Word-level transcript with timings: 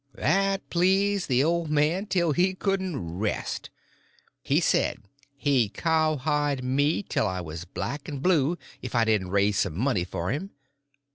That 0.15 0.67
pleased 0.71 1.29
the 1.29 1.43
old 1.43 1.69
man 1.69 2.07
till 2.07 2.31
he 2.31 2.55
couldn't 2.55 3.19
rest. 3.19 3.69
He 4.41 4.59
said 4.59 4.97
he'd 5.35 5.75
cowhide 5.75 6.63
me 6.63 7.03
till 7.03 7.27
I 7.27 7.39
was 7.39 7.65
black 7.65 8.07
and 8.07 8.19
blue 8.19 8.57
if 8.81 8.95
I 8.95 9.05
didn't 9.05 9.29
raise 9.29 9.59
some 9.59 9.77
money 9.77 10.03
for 10.03 10.31
him. 10.31 10.49